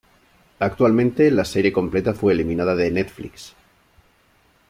[0.57, 3.53] Actualmente la serie completa fue eliminada de Netflix.